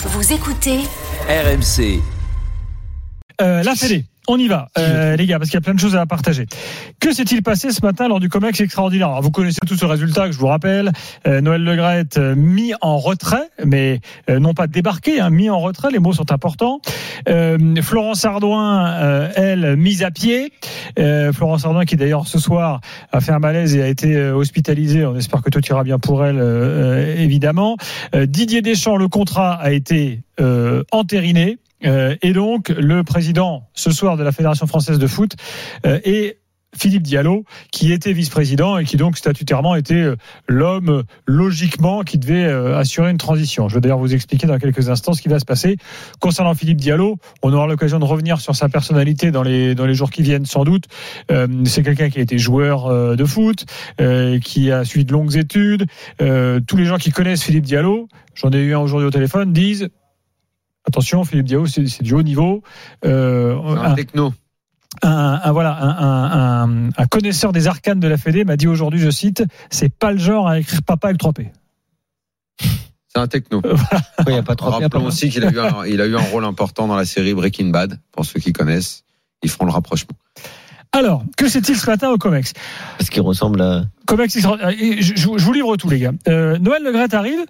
[0.00, 0.78] Vous écoutez
[1.28, 2.00] RMC.
[3.40, 4.04] Euh, la Fédé.
[4.30, 6.44] On y va, euh, les gars, parce qu'il y a plein de choses à partager.
[7.00, 10.26] Que s'est-il passé ce matin lors du COMEX extraordinaire Alors, Vous connaissez tout ce résultat
[10.26, 10.92] que je vous rappelle.
[11.26, 15.58] Euh, Noël Legrette euh, mis en retrait, mais euh, non pas débarqué, hein, mis en
[15.58, 15.90] retrait.
[15.90, 16.82] Les mots sont importants.
[17.30, 20.52] Euh, Florence Ardouin, euh, elle, mise à pied.
[20.98, 25.06] Euh, Florence Ardouin, qui d'ailleurs ce soir a fait un malaise et a été hospitalisée.
[25.06, 27.78] On espère que tout ira bien pour elle, euh, évidemment.
[28.14, 31.56] Euh, Didier Deschamps, le contrat a été euh, entériné.
[31.84, 35.36] Euh, et donc, le président, ce soir, de la Fédération française de foot
[35.86, 36.38] euh, est
[36.76, 42.18] Philippe Diallo, qui était vice-président et qui donc statutairement était euh, l'homme euh, logiquement qui
[42.18, 43.68] devait euh, assurer une transition.
[43.68, 45.78] Je vais d'ailleurs vous expliquer dans quelques instants ce qui va se passer.
[46.20, 49.94] Concernant Philippe Diallo, on aura l'occasion de revenir sur sa personnalité dans les, dans les
[49.94, 50.84] jours qui viennent sans doute.
[51.30, 53.64] Euh, C'est quelqu'un qui a été joueur de foot,
[54.00, 55.86] euh, qui a suivi de longues études.
[56.20, 59.52] Euh, tous les gens qui connaissent Philippe Diallo, j'en ai eu un aujourd'hui au téléphone,
[59.52, 59.88] disent
[60.88, 62.62] Attention, Philippe Diallo, c'est du haut niveau.
[63.04, 64.32] Euh, Un un, techno.
[65.02, 68.66] un- un- voilà, un, un- un- un connaisseur des arcanes de la Fédé m'a dit
[68.66, 71.50] aujourd'hui, je cite, c'est pas le genre à écrire papa avec 3P.
[72.60, 73.60] C'est un techno.
[74.26, 76.20] Il n'y a pas trop Rappelons aussi qu'il a, eu un, il a eu un
[76.22, 77.98] rôle important dans la série Breaking Bad.
[78.12, 79.04] Pour ceux qui connaissent,
[79.42, 80.16] ils feront le rapprochement.
[80.92, 82.52] Alors, que s'est-il ce matin au COMEX
[82.96, 83.84] Parce qu'il ressemble à.
[84.06, 86.12] COMEX, et je, je- vous livre tout, les gars.
[86.28, 87.40] Euh, Noël Le Graët arrive,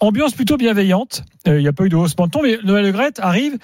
[0.00, 1.22] ambiance plutôt bienveillante.
[1.46, 3.58] Euh, Il n'y a pas eu de haussement de ton, mais Noël Le Graët arrive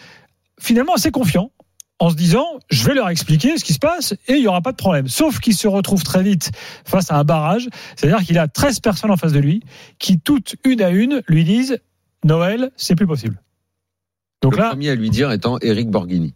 [0.60, 1.50] finalement assez confiant,
[1.98, 4.60] en se disant, je vais leur expliquer ce qui se passe et il n'y aura
[4.62, 5.08] pas de problème.
[5.08, 6.50] Sauf qu'il se retrouve très vite
[6.84, 9.60] face à un barrage, c'est-à-dire qu'il a 13 personnes en face de lui
[9.98, 11.78] qui, toutes une à une, lui disent,
[12.24, 13.42] Noël, c'est plus possible.
[14.42, 16.34] Donc le là, premier à lui dire étant Eric Borghini.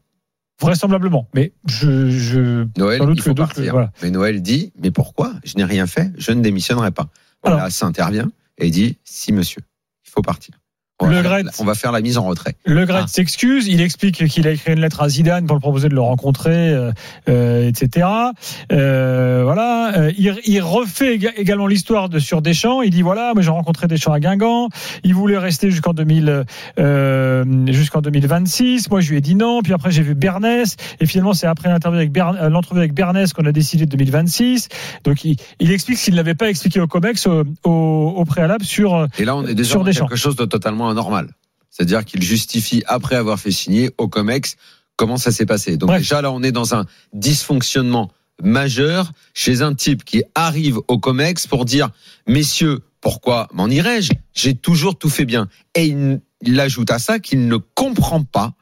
[0.61, 2.11] Vraisemblablement, mais je...
[2.11, 3.93] je Noël, il faut voilà.
[4.03, 7.09] Mais Noël dit, mais pourquoi Je n'ai rien fait, je ne démissionnerai pas?
[7.43, 7.73] Voilà, Alors.
[7.73, 9.63] ça intervient et dit, si monsieur,
[10.05, 10.60] il faut partir.
[11.03, 12.55] On va, Le faire, on va faire la mise en retrait.
[12.67, 13.07] Le Gret Ah.
[13.07, 16.01] s'excuse, il explique qu'il a écrit une lettre à Zidane pour le proposer de le
[16.03, 16.93] rencontrer, euh,
[17.29, 18.07] euh, etc.
[18.73, 22.83] Euh, voilà, Euh, il, il refait éga- également l'histoire de sur Deschamps.
[22.83, 24.69] Il dit voilà, moi j'ai rencontré Deschamps à Guingamp.
[25.03, 26.45] Il voulait rester jusqu'en 2000,
[26.79, 28.91] euh, jusqu'en 2026.
[28.91, 29.63] Moi je lui ai dit non.
[29.63, 33.33] Puis après j'ai vu Bernès et finalement c'est après l'interview avec euh, l'entrevue avec Bernès
[33.33, 34.69] qu'on a décidé de 2026.
[35.05, 39.07] Donc il, il explique qu'il n'avait pas expliqué au Comex au, au, au préalable sur
[39.19, 40.07] Et là, on est déjà Sur Deschamps.
[40.07, 41.35] quelque chose de totalement anormal.
[41.71, 44.57] C'est-à-dire qu'il justifie, après avoir fait signer au COMEX,
[44.97, 45.77] comment ça s'est passé.
[45.77, 46.03] Donc Bref.
[46.03, 48.11] déjà, là, on est dans un dysfonctionnement
[48.43, 51.91] majeur chez un type qui arrive au COMEX pour dire,
[52.27, 55.49] messieurs, pourquoi m'en irais-je J'ai toujours tout fait bien.
[55.75, 58.55] Et il, il ajoute à ça qu'il ne comprend pas.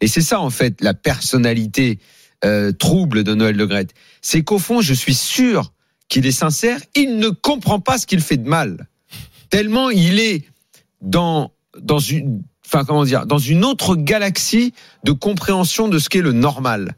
[0.00, 1.98] Et c'est ça, en fait, la personnalité
[2.44, 3.94] euh, trouble de Noël Le Graët.
[4.20, 5.72] C'est qu'au fond, je suis sûr
[6.08, 6.78] qu'il est sincère.
[6.94, 8.88] Il ne comprend pas ce qu'il fait de mal.
[9.48, 10.44] Tellement il est
[11.00, 14.72] dans, dans une, enfin, comment dire, dans une autre galaxie
[15.04, 16.96] de compréhension de ce qu'est le normal.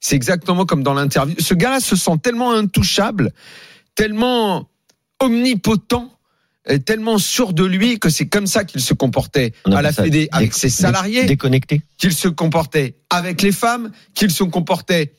[0.00, 1.36] C'est exactement comme dans l'interview.
[1.38, 3.32] Ce gars-là se sent tellement intouchable,
[3.94, 4.68] tellement
[5.20, 6.10] omnipotent,
[6.86, 10.54] tellement sûr de lui que c'est comme ça qu'il se comportait à la Fédé avec
[10.54, 11.82] ses salariés Déconnecté.
[11.98, 15.12] qu'il se comportait avec les femmes, qu'il se comportait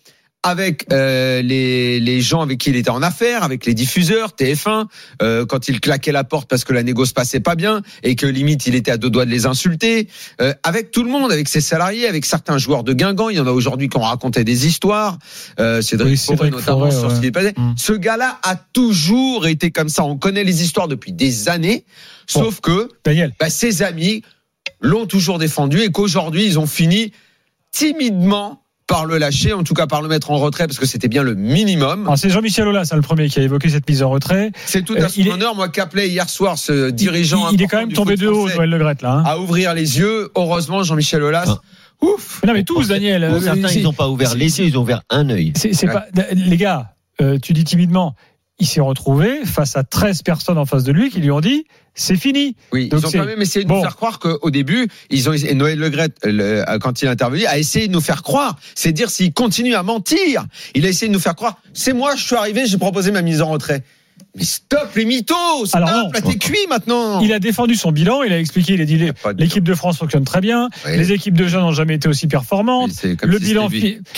[0.44, 4.86] avec euh, les, les gens avec qui il était en affaires, avec les diffuseurs, TF1,
[5.22, 8.16] euh, quand il claquait la porte parce que la négo se passait pas bien et
[8.16, 10.08] que limite il était à deux doigts de les insulter,
[10.42, 13.40] euh, avec tout le monde, avec ses salariés, avec certains joueurs de Guingamp, il y
[13.40, 15.20] en a aujourd'hui qui ont raconté des histoires,
[15.60, 17.16] euh, Cédric, Oui, Forêt notamment Forêt, sur ouais.
[17.16, 17.54] ce qui est passé.
[17.56, 17.74] Mm.
[17.78, 21.86] Ce gars-là a toujours été comme ça, on connaît les histoires depuis des années,
[22.34, 22.46] Bon.
[22.46, 23.34] sauf que Daniel.
[23.40, 24.24] bah, ses amis
[24.80, 27.12] l'ont toujours défendu et qu'aujourd'hui, ils ont fini
[27.72, 31.08] timidement par le lâcher, en tout cas par le mettre en retrait, parce que c'était
[31.08, 32.02] bien le minimum.
[32.04, 34.52] Alors c'est Jean-Michel Aulas, hein, le premier qui a évoqué cette mise en retrait.
[34.66, 35.56] C'est tout Euh, à son il est- honneur.
[35.56, 38.70] Moi, qu'appelait hier soir ce dirigeant il, il est quand même tombé de haut, Noël
[38.70, 39.12] Le Graët, là.
[39.14, 39.24] hein.
[39.26, 40.30] à ouvrir les yeux.
[40.36, 41.46] Heureusement, Jean-Michel Aulas.
[41.48, 41.62] Ah.
[42.06, 43.26] Ouf Mais non, mais tous, Daniel.
[43.28, 45.54] Pour euh, certains, ils n'ont pas ouvert les yeux, ils ont ouvert un œil.
[45.56, 45.94] C'est c'est Ouais.
[45.94, 46.94] pas les gars.
[47.22, 48.16] euh, tu dis timidement.
[48.62, 51.66] Il s'est retrouvé face à 13 personnes en face de lui qui lui ont dit
[51.96, 52.56] c'est fini.
[52.72, 53.78] Oui, Donc ils ont quand même essayé de bon.
[53.78, 57.10] nous faire croire qu'au début, ils ont et Noël Le Graët, le- quand il est
[57.10, 58.58] intervenu, a essayé de nous faire croire.
[58.76, 60.46] C'est dire s'il continue à mentir,
[60.76, 61.58] il a essayé de nous faire croire.
[61.74, 63.84] C'est moi, je suis arrivé, j'ai proposé ma mise en retrait.
[64.36, 66.12] Mais stop les mythos, stop, Alors non.
[66.14, 67.20] là t'es cuit maintenant.
[67.22, 68.24] Il a défendu son bilan.
[68.24, 68.74] Il a expliqué.
[68.74, 69.00] Il a dit
[69.38, 70.70] l'équipe de France fonctionne très bien.
[70.86, 72.92] Les équipes de jeunes n'ont jamais été aussi performantes.
[72.92, 73.68] Si bilan,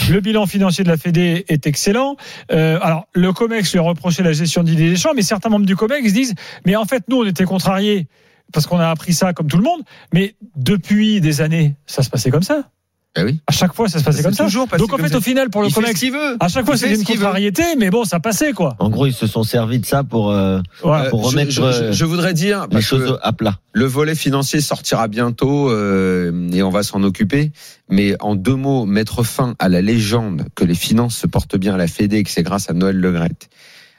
[0.09, 2.15] le bilan financier de la Fédé est excellent.
[2.51, 5.65] Euh, alors, le COMEX lui a reproché la gestion d'idées des champs, mais certains membres
[5.65, 6.35] du COMEX disent,
[6.65, 8.07] mais en fait, nous, on était contrariés
[8.51, 9.81] parce qu'on a appris ça comme tout le monde,
[10.13, 12.69] mais depuis des années, ça se passait comme ça.
[13.15, 13.39] Eh oui.
[13.45, 14.45] À chaque fois, ça se passait C'est comme ça.
[14.45, 15.17] passé Donc en fait, ça.
[15.17, 16.37] au final, pour le Il fait ce Comex, veut.
[16.39, 18.75] à chaque fois, Il fait c'était ce une contrariété, mais bon, ça passait quoi.
[18.79, 21.05] En gros, ils se sont servis de ça pour euh, Voilà.
[21.05, 23.59] Euh, pour remettre, je, je- euh, je voudrais dire les parce que choses à plat.
[23.73, 27.51] le volet financier sortira bientôt euh, et on va s'en occuper.
[27.89, 31.75] Mais en deux mots, mettre fin à la légende que les finances se portent bien
[31.75, 33.49] à la Fédé et que c'est grâce à Noël Legrette.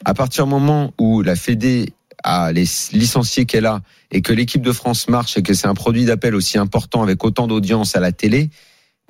[0.05, 1.93] À partir du moment où la Fédé
[2.25, 5.75] a les licenciés qu'elle a et que l'équipe de France marche et que c'est un
[5.75, 8.50] produit d'appel aussi important avec autant d'audience à la télé,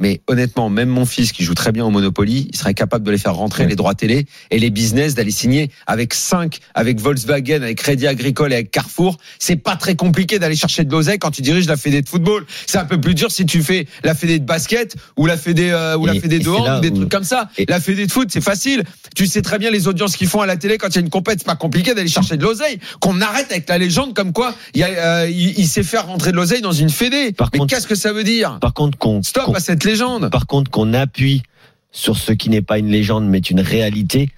[0.00, 3.10] mais honnêtement, même mon fils qui joue très bien au Monopoly, il serait capable de
[3.10, 7.62] les faire rentrer les droits télé et les business d'aller signer avec 5, avec Volkswagen,
[7.62, 9.18] avec Crédit Agricole et avec Carrefour.
[9.38, 12.44] C'est pas très compliqué d'aller chercher de l'oseille quand tu diriges la fédé de football.
[12.66, 15.70] C'est un peu plus dur si tu fais la fédé de basket ou la fédé
[15.70, 17.48] euh, ou la fédé de hand ou des où- trucs comme ça.
[17.56, 18.82] et- La fédé de foot, c'est facile.
[19.14, 21.00] Tu sais très bien les audiences qu'ils font à la télé quand il y a
[21.02, 21.38] une compète.
[21.38, 22.78] C'est pas compliqué d'aller chercher de l'oseille.
[23.00, 24.88] Qu'on arrête avec la légende comme quoi il, y a,
[25.22, 27.32] euh, il, il sait faire rentrer de l'oseille dans une fédé.
[27.32, 28.58] Par Mais qu'est-ce que ça veut dire?
[28.60, 29.83] Par contre, qu'on Stop à cette
[30.30, 31.42] par contre qu'on appuie
[31.90, 34.30] sur ce qui n'est pas une légende mais une réalité,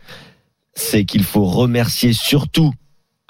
[0.74, 2.72] c'est qu'il faut remercier surtout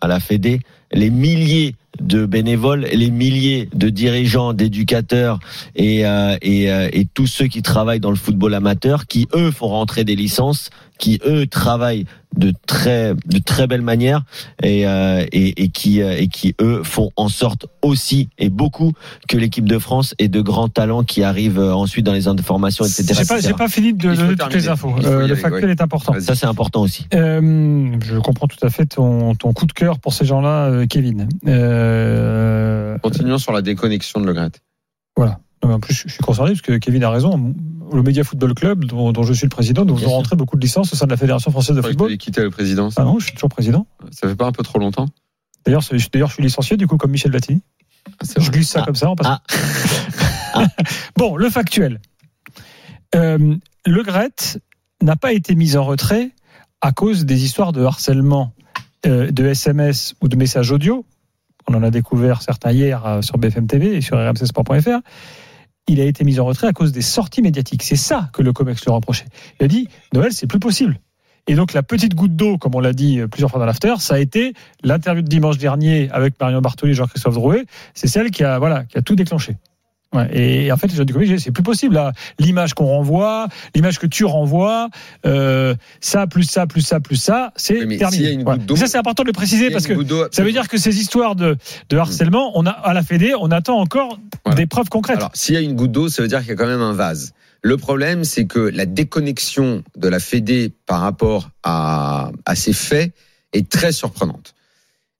[0.00, 0.60] à la Fédé
[0.92, 5.38] les milliers de bénévoles, les milliers de dirigeants, d'éducateurs
[5.74, 9.68] et, euh, euh, et tous ceux qui travaillent dans le football amateur, qui eux font
[9.68, 12.06] rentrer des licences, qui eux travaillent
[12.36, 14.22] de très de très belle manière
[14.62, 18.92] et, euh, et, et qui euh, et qui eux font en sorte aussi et beaucoup
[19.28, 22.84] que l'équipe de France ait de grands talents qui arrivent euh, ensuite dans les informations
[22.84, 23.14] etc.
[23.18, 24.94] J'ai pas, j'ai pas fini de donner toutes les infos.
[25.04, 25.70] Euh, le factuel ouais.
[25.70, 26.14] est important.
[26.20, 27.06] Ça c'est important aussi.
[27.14, 31.28] Euh, je comprends tout à fait ton, ton coup de cœur pour ces gens-là, Kevin.
[31.46, 34.50] Euh, Continuons sur la déconnexion de Le Gret.
[35.16, 35.38] voilà.
[35.62, 37.54] Non, mais en plus, je suis concerné parce que Kevin a raison.
[37.92, 40.08] Le Média Football Club, dont, dont je suis le président, nous sûr.
[40.10, 42.08] rentré beaucoup de licences au sein de la Fédération française de football.
[42.08, 42.94] t'allais quitter la présidence.
[42.96, 43.86] Ah non, je suis toujours président.
[44.10, 45.06] Ça fait pas un peu trop longtemps
[45.64, 46.10] D'ailleurs, je suis
[46.42, 47.62] licencié, du coup, comme Michel Platini.
[48.20, 48.86] Ah, Je glisse ça Ah.
[48.86, 49.38] comme ça en passant.
[50.54, 50.66] Ah.
[51.16, 52.00] bon, le factuel.
[53.14, 54.30] Euh, le Gret
[55.02, 56.30] n'a pas été mis en retrait
[56.80, 58.52] à cause des histoires de harcèlement
[59.06, 61.04] euh, de SMS ou de messages audio.
[61.68, 65.00] On en a découvert certains hier euh, sur BFM TV et sur rmcsport.fr.
[65.88, 67.82] Il a été mis en retrait à cause des sorties médiatiques.
[67.82, 69.26] C'est ça que le COMEX lui reprochait.
[69.60, 70.98] Il a dit Noël, c'est plus possible.
[71.46, 73.94] Et donc la petite goutte d'eau, comme on l'a dit euh, plusieurs fois dans l'after,
[74.00, 74.52] ça a été
[74.82, 77.66] l'interview de dimanche dernier avec Marion Bartoli et Jean-Christophe Drouet.
[77.94, 79.56] C'est celle qui a voilà qui a tout déclenché.
[80.16, 81.94] Ouais, et en fait, les gens du COMEX, c'est plus possible.
[81.94, 82.12] là.
[82.38, 84.88] L'image qu'on renvoie, l'image que tu renvoies,
[85.26, 88.38] euh, ça plus ça plus ça plus ça, c'est mais terminé.
[88.70, 89.94] Et ça, c'est important de le préciser parce que
[90.32, 91.56] ça veut dire que ces histoires de,
[91.90, 94.56] de harcèlement, on a à la Fédé, on attend encore Voilà.
[94.56, 95.16] des preuves concrètes.
[95.18, 96.80] Alors, s'il y a une goutte d'eau, ça veut dire qu'il y a quand même
[96.82, 97.32] un vase.
[97.62, 103.12] Le problème, c'est que la déconnexion de la Fédé par rapport à, à ces faits
[103.52, 104.54] est très surprenante.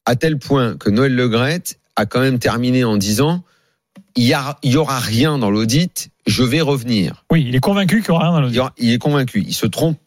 [0.05, 3.43] À tel point que Noël Legrette a quand même terminé en disant
[4.17, 7.25] il y, a- il y aura rien dans l'audit, je vais revenir.
[7.31, 8.59] Oui, il est convaincu qu'il n'y aura rien dans l'audit.
[8.79, 9.45] y il est convaincu.
[9.47, 9.99] Il se trompe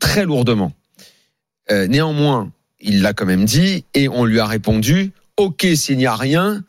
[0.00, 0.72] très lourdement.
[1.70, 6.06] Euh, néanmoins, il l'a quand même dit et on lui a répondu Ok, s'il n'y
[6.06, 6.62] a rien,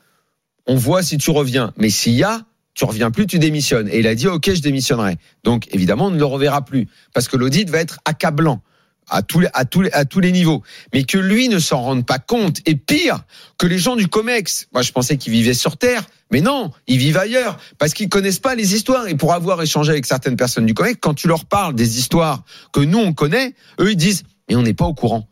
[0.65, 1.71] on voit si tu reviens.
[1.77, 2.41] Mais s'il y a,
[2.73, 3.87] tu reviens plus, tu démissionnes.
[3.89, 5.17] Et il a dit Ok, je démissionnerai.
[5.43, 8.61] Donc évidemment, on ne le reverra plus parce que l'audit va être accablant
[9.09, 10.63] à tous les, à tous les, à tous les niveaux.
[10.93, 12.59] Mais que lui ne s'en rende pas compte.
[12.65, 13.23] Et pire,
[13.57, 16.97] que les gens du COMEX, moi je pensais qu'ils vivaient sur Terre, mais non, ils
[16.97, 19.07] vivent ailleurs parce qu'ils connaissent pas les histoires.
[19.07, 22.43] Et pour avoir échangé avec certaines personnes du COMEX, quand tu leur parles des histoires
[22.73, 25.27] que nous on connaît, eux ils disent mais on n'est pas au courant.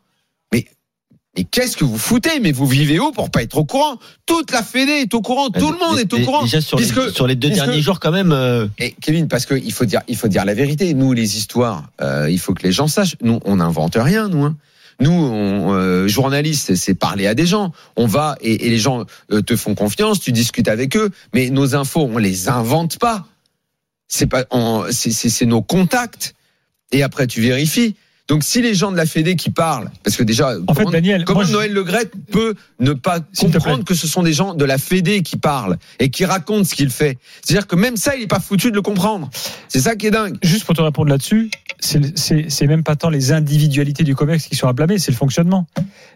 [1.37, 3.97] Mais mais qu'est-ce que vous foutez Mais vous vivez où pour pas être au courant?
[4.25, 6.43] Toute la Fédé est au courant, tout le monde est au courant.
[6.43, 8.31] Déjà sur, les, sur les deux derniers jours quand même.
[8.31, 10.93] euh, et Kevin, parce qu'il faut dire, il faut dire la vérité.
[10.93, 13.15] Nous, les histoires, euh, il faut que les gens sachent.
[13.21, 14.43] Nous, on n'invente rien, nous.
[14.45, 14.55] hein.
[15.01, 17.73] Nous, on, euh, journalistes, c'est parler à des gens.
[17.97, 21.09] On va et, et les gens euh, te font confiance, tu discutes avec eux.
[21.33, 23.27] Mais nos infos, on les invente pas.
[24.07, 26.33] C'est pas, on- c'est- c'est c'est nos contacts.
[26.93, 27.95] Et après, tu vérifies.
[28.27, 30.89] Donc, si les gens de la Fédé qui parlent, parce que déjà, En fait, comment-
[30.91, 34.65] Daniel, Comment moi, Noël Legrette peut ne pas comprendre que ce sont des gens de
[34.65, 38.21] la Fédé qui parlent et qui racontent ce qu'il fait C'est-à-dire que même ça, il
[38.21, 39.29] n'est pas foutu de le comprendre.
[39.67, 40.37] C'est ça qui est dingue.
[40.41, 44.67] juste pour te répondre là-dessus, c'est- même pas tant les individualités du COMEX qui sont
[44.67, 45.67] à blâmer, c'est le fonctionnement.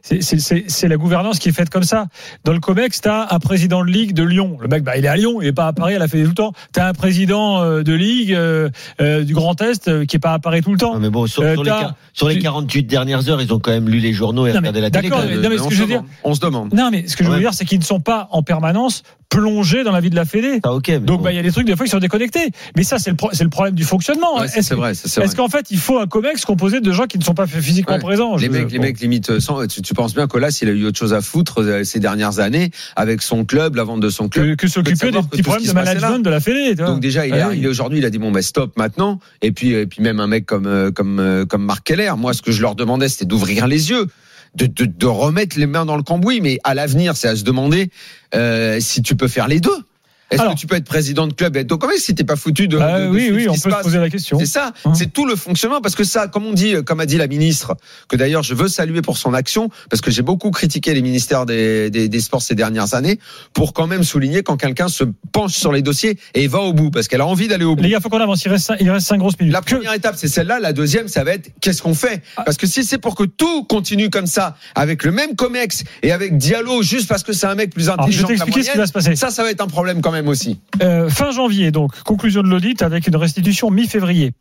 [0.02, 2.08] C'est- la gouvernance qui est faite comme ça.
[2.44, 4.58] Dans le COMEX, tu as un président de ligue de Lyon.
[4.62, 6.22] Le mec, bah, il est à Lyon, il est pas à Paris, elle a fait
[6.24, 6.54] tout le temps.
[6.74, 8.70] Tu as un président euh, de ligue euh,
[9.02, 10.96] euh, du Grand Est euh, qui est pas à Paris tout le temps.
[10.96, 13.54] non, mais bon, sur, Euh, sur les, quar- sur les tu- 48 dernières heures, ils
[13.54, 15.10] ont quand même lu les journaux et Non, mais regardé la télé.
[15.10, 16.12] d'accord, mais- non, mais ce on que se je veux dire- demande.
[16.24, 16.74] On se demande.
[16.74, 19.84] Non, mais ce que je veux dire, c'est qu'ils ne sont pas en permanence plongé
[19.84, 20.60] dans la vie de la Fédé.
[20.64, 20.88] Ah, ok.
[20.90, 21.24] mais Donc bon.
[21.26, 22.50] bah, il y a des trucs des fois qui sont déconnectés.
[22.76, 24.40] Mais ça c'est le pro- c'est le problème du fonctionnement.
[24.40, 25.26] Ouais, Est-ce vrai, ça, c'est vrai.
[25.28, 27.96] est-ce qu'en fait il faut un comex composé de gens qui ne sont pas physiquement
[27.96, 28.00] Ouais.
[28.02, 28.84] présents Les Je- mecs, les bon.
[28.86, 31.14] mecs limite euh, sans, tu, tu penses bien que là, s'il a eu autre chose
[31.14, 34.56] à foutre euh, ces dernières années avec son club, la vente de son club.
[34.56, 36.72] que, que s'occuper des petits problèmes de management de la Fédé.
[36.72, 36.88] tu vois.
[36.88, 39.20] Donc déjà, il est Ouais, arrivé aujourd'hui, il a dit bon ben stop maintenant.
[39.42, 42.34] Et puis, et puis même un mec comme euh, comme euh, comme Marc Keller, moi
[42.34, 44.08] ce que je leur demandais, c'était d'ouvrir les yeux.
[44.56, 47.90] De, de, remettre les mains dans le cambouis, mais à l'avenir, c'est à se demander
[48.36, 49.86] euh, si tu peux faire les deux.
[50.32, 52.36] Est-ce que tu peux être président de club et être au commerce si t'es pas
[52.36, 54.38] foutu de, Ah de- de oui, oui, on peut se poser la question.
[54.40, 54.94] c'est ça, Hein.
[54.94, 57.76] c'est tout le fonctionnement parce que ça, comme on dit, comme a dit la ministre,
[58.08, 61.46] que d'ailleurs je veux saluer pour son action parce que j'ai beaucoup critiqué les ministères
[61.46, 63.20] des, des, des sports ces dernières années
[63.54, 66.92] pour quand même souligner quand quelqu'un se penche sur les dossiers et va au bout
[66.92, 67.84] parce qu'elle a envie d'aller au bout.
[67.84, 68.44] Les gars, faut qu'on avance.
[68.46, 69.54] Il reste, cinq- il reste cinq grosses minutes.
[69.54, 70.60] La Que- première étape, c'est celle-là.
[70.60, 72.22] La deuxième, ça va être qu'est-ce qu'on fait?
[72.38, 72.44] Ah.
[72.44, 76.12] Parce que si c'est pour que tout continue comme ça, avec le même comex et
[76.12, 78.46] avec Diallo, juste parce que c'est un mec plus Alors, je vais intelligent que la
[78.46, 79.16] t'expliquer ce qui va moyenne, se passer.
[79.16, 80.60] ça, ça va être un problème quand même aussi.
[80.82, 84.34] Euh, fin janvier, donc, conclusion de l'audit avec une restitution mi-février.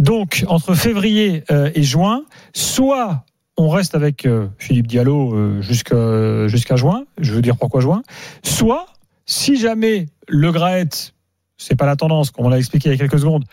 [0.00, 2.24] Donc, entre février euh, et juin,
[2.54, 3.24] soit
[3.56, 8.02] on reste avec euh, Philippe Diallo jusqu'à juin, je veux dire pourquoi juin,
[8.42, 8.86] soit,
[9.26, 11.12] si jamais le Graet,
[11.62, 13.44] c'est pas la tendance, comme on l'a expliqué il y a quelques secondes,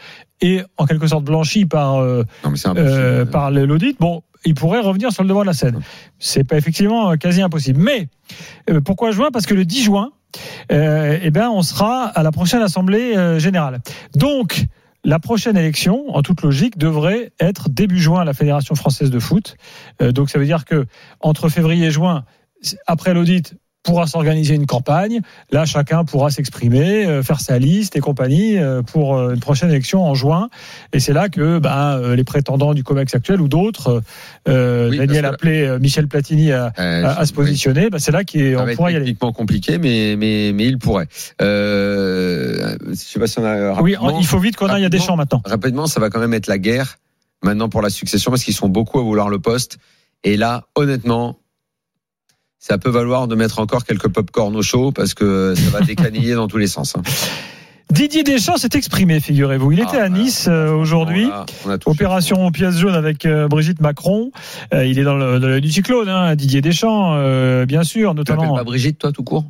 [0.42, 5.12] est en quelque sorte blanchi par, euh, Non, euh, par l'audit, bon, il pourrait revenir
[5.12, 5.82] sur le devant de la scène.
[6.18, 7.82] C'est pas effectivement euh, quasi impossible.
[7.82, 8.08] Mais
[8.70, 9.30] euh, pourquoi juin?
[9.32, 10.12] Parce que le 10 juin,
[10.72, 13.82] euh, eh ben, on sera à la prochaine assemblée euh, générale.
[14.16, 14.66] Donc,
[15.04, 19.20] la prochaine élection, en toute logique, devrait être début juin à la Fédération française de
[19.20, 19.56] foot.
[20.02, 20.86] Euh, donc, ça veut dire que
[21.20, 22.26] entre février et juin,
[22.86, 25.22] après l'audit, pourra s'organiser une campagne.
[25.52, 29.70] Là, chacun pourra s'exprimer, euh, faire sa liste et compagnie euh, pour euh, une prochaine
[29.70, 30.50] élection en juin.
[30.94, 34.02] Et c'est là que ben, les prétendants du COMEX actuel ou d'autres,
[34.48, 38.92] Oui, Daniel appelé Michel Platini à, à- à se positionner, ben, c'est là qu'on pourra
[38.92, 39.06] y aller.
[39.06, 41.08] techniquement compliqué, mais, mais, mais il pourrait.
[41.40, 43.82] Je sais pas si on a.
[43.82, 45.06] Oui, il faut vite qu'on aille à des rapidement.
[45.06, 45.42] champs maintenant.
[45.46, 46.98] Rapidement, ça va quand même être la guerre
[47.44, 49.78] maintenant pour la succession parce qu'ils sont beaucoup à vouloir le poste.
[50.24, 51.38] Et là, honnêtement,
[52.60, 56.36] ça peut valoir de mettre encore quelques pop-corn au chaud parce que ça va décaniller
[56.36, 56.96] dans tous les sens.
[56.98, 57.02] hein.
[57.92, 59.72] Didier Deschamps s'est exprimé, figurez-vous.
[59.72, 61.28] Il était Ah, à Nice euh, aujourd'hui.
[61.88, 64.32] Opération pièce jaune avec euh, Brigitte Macron.
[64.76, 68.12] Euh, il est dans le, dans le du cyclone, hein, Didier Deschamps, euh, bien sûr,
[68.12, 68.24] fait.
[68.24, 68.56] Tu notamment.
[68.56, 69.46] pas Brigitte, toi, tout court?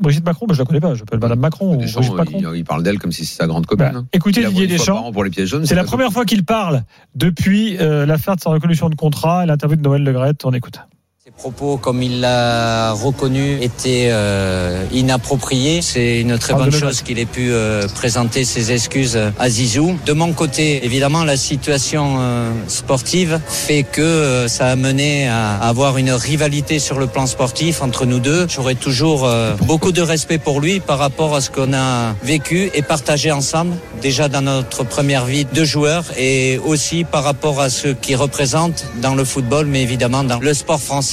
[0.00, 2.38] Brigitte Macron, bah, je la connais pas, je l'appelle Madame Macron Deschamps, Brigitte Macron.
[2.54, 3.96] il, il parle d'elle comme si c'était sa grande Bah, copine.
[3.98, 4.06] hein.
[4.12, 5.64] écoutez Didier Deschamps, an pour les pièces jaunes.
[5.64, 6.82] c'est la première fois qu'il parle
[7.14, 10.44] depuis euh, l'affaire de sa reconnaissance de contrat et l'interview de Noël Le Graët.
[10.44, 10.80] On écoute.
[11.24, 15.80] Ces propos, comme il l'a reconnu, étaient euh, inappropriés.
[15.80, 19.96] C'est une très de bonne chose qu'il ait pu euh, présenter ses excuses à Zizou.
[20.04, 25.58] De mon côté, évidemment, la situation euh, sportive fait que euh, ça a mené à
[25.58, 28.48] avoir une rivalité sur le plan sportif entre nous deux.
[28.48, 32.68] J'aurais toujours euh, beaucoup de respect pour lui par rapport à ce qu'on a vécu
[32.74, 37.70] et partagé ensemble, déjà dans notre première vie de joueur et aussi par rapport à
[37.70, 41.12] ce qu'il représente dans le football, mais évidemment dans le sport français.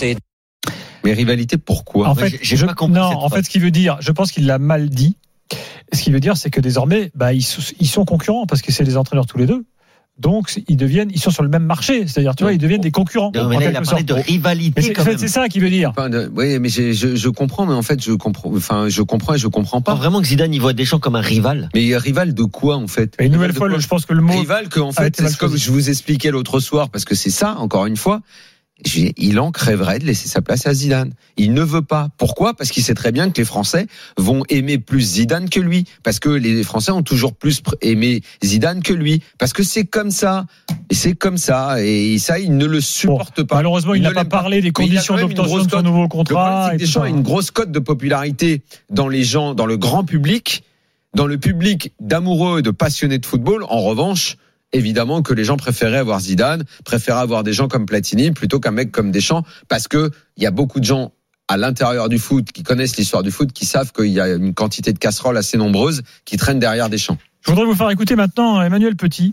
[1.09, 3.49] Mais rivalité, pourquoi En fait, j'ai- j'ai je- pas compris non, cette en fait, ce
[3.49, 5.17] qu'il veut dire, je pense qu'il l'a mal dit.
[5.91, 8.71] Ce qu'il veut dire, c'est que désormais, bah, ils, sont- ils sont concurrents parce que
[8.71, 9.65] c'est des entraîneurs tous les deux.
[10.19, 12.05] Donc, ils deviennent, ils sont sur le même marché.
[12.05, 13.31] C'est-à-dire, tu vois, ils deviennent des concurrents.
[13.33, 14.03] Non, mais là, il a parlé sorte.
[14.03, 15.91] de rivalité Mais c'est ça qu'il veut dire.
[15.91, 18.51] Enfin, de- oui, mais je, je comprends, mais en fait, je comprends.
[18.53, 19.97] Enfin, je comprends et je comprends Pas pas.
[19.97, 21.69] vraiment que Zidane y voit Deschamps comme un rival.
[21.73, 23.15] Mais rival de quoi en fait?
[23.17, 24.33] Et une nouvelle fois, je pense que le mot.
[24.33, 27.55] rival que en fait, c'est comme je vous expliquais l'autre soir, parce que c'est ça,
[27.57, 28.21] encore une fois.
[28.85, 31.13] Il en crèverait de laisser sa place à Zidane.
[31.37, 32.09] Il ne veut pas.
[32.17, 32.53] Pourquoi?
[32.53, 35.85] Parce qu'il sait très bien que les Français vont aimer plus Zidane que lui.
[36.03, 39.21] Parce que les Français ont toujours plus aimé Zidane que lui.
[39.37, 40.45] Parce que c'est comme ça.
[40.89, 41.83] Et c'est comme ça.
[41.83, 43.55] Et ça, il ne le supporte pas.
[43.55, 46.67] Malheureusement, il Il n'a pas parlé des conditions d'obtention de son nouveau Le contrat.
[46.67, 50.03] que tout Deschamps a une grosse cote de popularité dans les gens, dans le grand
[50.05, 50.63] public,
[51.13, 53.65] dans le public d'amoureux et de passionnés de football.
[53.67, 54.37] En revanche,
[54.73, 58.71] évidemment que les gens préféraient avoir Zidane, préféraient avoir des gens comme Platini plutôt qu'un
[58.71, 61.11] mec comme Deschamps, parce que il y a beaucoup de gens
[61.47, 64.53] à l'intérieur du foot qui connaissent l'histoire du foot, qui savent qu'il y a une
[64.53, 67.17] quantité de casseroles assez nombreuse qui traînent derrière Deschamps.
[67.41, 69.31] Je voudrais vous faire écouter maintenant Emmanuel Petit,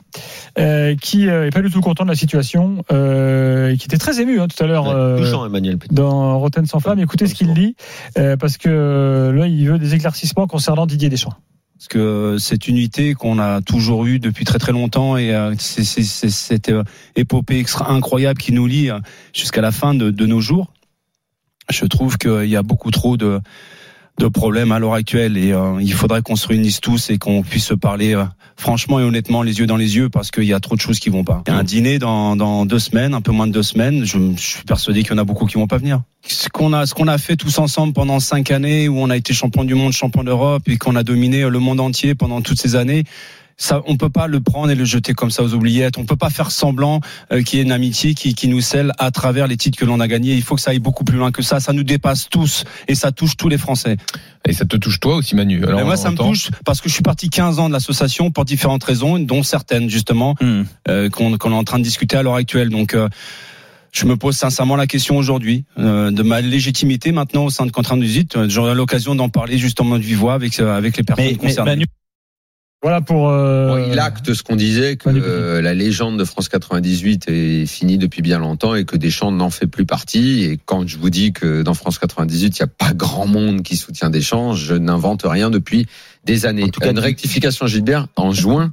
[0.58, 3.98] euh, qui euh, est pas du tout content de la situation, euh, et qui était
[3.98, 4.88] très ému hein, tout à l'heure.
[4.88, 5.76] euh, Touchant, Emmanuel.
[5.76, 5.92] Petit.
[5.92, 7.00] dans Rotten sans flamme.
[7.00, 7.74] Écoutez ce qu'il dit,
[8.16, 11.34] euh, parce que euh, là, il veut des éclaircissements concernant Didier Deschamps.
[11.86, 15.54] Parce que c'est une unité qu'on a toujours eue depuis très très longtemps et euh,
[15.56, 16.82] c'est cette euh,
[17.14, 18.98] épopée extra incroyable qui nous lie euh,
[19.32, 20.72] jusqu'à la fin de nos jours.
[21.70, 23.40] Je trouve qu'il y a beaucoup trop de
[24.18, 27.42] de problèmes à l'heure actuelle et euh, il faudrait qu'on se réunisse tous et qu'on
[27.42, 28.24] puisse se parler euh,
[28.56, 30.98] franchement et honnêtement les yeux dans les yeux parce qu'il y a trop de choses
[30.98, 31.42] qui vont pas.
[31.46, 34.04] Un dîner dans, dans deux semaines, un peu moins de deux semaines.
[34.04, 36.00] Je, je suis persuadé qu'il y en a beaucoup qui vont pas venir.
[36.26, 39.16] Ce qu'on a, ce qu'on a fait tous ensemble pendant cinq années où on a
[39.16, 42.60] été champion du monde, champion d'Europe et qu'on a dominé le monde entier pendant toutes
[42.60, 43.04] ces années
[43.56, 45.96] ça, on peut pas le prendre et le jeter comme ça aux oubliettes.
[45.98, 47.00] On peut pas faire semblant
[47.32, 49.84] euh, qu'il y ait une amitié qui, qui nous scelle à travers les titres que
[49.84, 50.34] l'on a gagnés.
[50.34, 51.58] Il faut que ça aille beaucoup plus loin que ça.
[51.60, 53.96] Ça nous dépasse tous et ça touche tous les Français.
[54.46, 55.64] Et ça te touche toi aussi, Manu.
[55.64, 58.44] Alors, moi, ça me touche parce que je suis parti 15 ans de l'association pour
[58.44, 60.62] différentes raisons, dont certaines justement hmm.
[60.88, 62.68] euh, qu'on est en train de discuter à l'heure actuelle.
[62.68, 63.08] Donc euh,
[63.92, 67.72] je me pose sincèrement la question aujourd'hui euh, de ma légitimité maintenant au sein de
[67.72, 68.48] Contrainte Visite.
[68.48, 71.86] J'aurai l'occasion d'en parler justement du voix avec avec les personnes concernées.
[72.82, 73.30] Voilà pour.
[73.30, 73.88] Euh...
[73.90, 78.22] il acte ce qu'on disait que euh, la légende de France 98 est finie depuis
[78.22, 80.44] bien longtemps et que Deschamps n'en fait plus partie.
[80.44, 83.62] Et quand je vous dis que dans France 98 il n'y a pas grand monde
[83.62, 85.86] qui soutient Deschamps, je n'invente rien depuis
[86.24, 86.64] des années.
[86.64, 88.72] En tout cas, une rectification Gilbert en juin.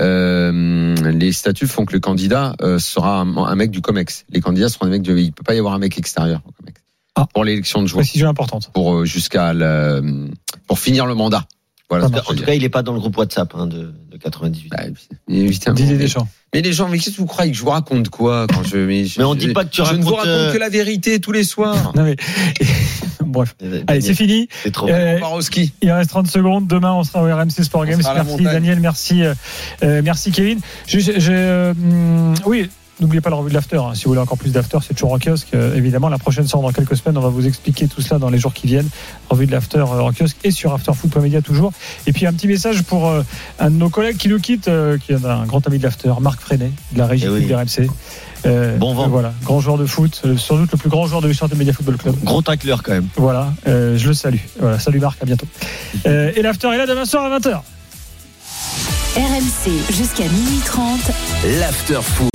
[0.00, 4.24] Euh, les statuts font que le candidat euh, sera un, mec du Comex.
[4.30, 5.18] Les candidats seront des mecs du.
[5.20, 6.80] Il peut pas y avoir un mec extérieur au Comex.
[7.14, 7.26] Ah.
[7.32, 8.00] Pour l'élection de juin.
[8.00, 8.70] Précision importante.
[8.74, 9.54] Pour euh, jusqu'à
[10.66, 11.46] pour finir le mandat.
[11.88, 14.70] Voilà, en tout cas, il n'est pas dans le groupe WhatsApp hein, de, de 98.
[14.70, 14.78] Bah,
[15.28, 15.76] évidemment.
[15.76, 16.28] Didier Deschamps.
[16.52, 18.76] Mais les gens, mais qu'est-ce que vous croyez que je vous raconte quoi quand je
[18.78, 19.96] Mais, mais on dit pas que tu racontes.
[19.96, 21.92] Je ne vous raconte que la vérité tous les soirs.
[21.94, 22.16] non mais
[23.24, 23.54] bref.
[23.86, 24.48] Allez, c'est fini.
[24.62, 24.88] C'est trop.
[24.88, 25.20] Euh,
[25.82, 26.66] il reste 30 secondes.
[26.66, 28.02] Demain, on sera au RMC Sport Games.
[28.02, 29.34] Merci Daniel, merci, euh,
[29.82, 30.60] euh, merci Kevin.
[30.86, 31.74] Je, je, euh,
[32.46, 32.68] oui.
[33.00, 33.76] N'oubliez pas la revue de l'after.
[33.76, 33.94] Hein.
[33.94, 35.48] Si vous voulez encore plus d'after, c'est toujours en kiosque.
[35.54, 37.18] Euh, évidemment, la prochaine sort dans quelques semaines.
[37.18, 38.88] On va vous expliquer tout cela dans les jours qui viennent.
[39.28, 41.72] Revue de l'after euh, en kiosque et sur afterfoot.media toujours.
[42.06, 43.22] Et puis un petit message pour euh,
[43.58, 44.70] un de nos collègues qui nous quitte,
[45.04, 47.54] qui est un grand ami de l'after, Marc Freinet, de la régie eh oui.
[47.54, 47.88] RMC.
[48.46, 49.08] Euh, bon vent.
[49.08, 51.72] voilà, grand joueur de foot, sans doute le plus grand joueur de l'histoire de Media
[51.72, 52.14] Football Club.
[52.22, 53.08] Gros tacleur quand même.
[53.16, 54.38] Voilà, euh, je le salue.
[54.60, 55.46] Voilà, salut Marc, à bientôt.
[56.06, 57.60] Euh, et l'after est là demain soir à 20h.
[59.16, 61.00] RMC jusqu'à minuit 30.
[61.58, 62.30] L'after foot.